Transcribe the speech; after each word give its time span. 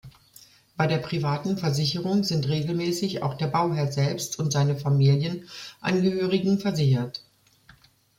Bei 0.77 0.87
der 0.87 0.97
privaten 0.97 1.59
Versicherung 1.59 2.23
sind 2.23 2.49
regelmäßig 2.49 3.21
auch 3.21 3.35
der 3.35 3.45
Bauherr 3.45 3.91
selbst 3.91 4.39
und 4.39 4.51
seine 4.51 4.75
Familienangehörigen 4.75 6.57
versichert. 6.59 7.23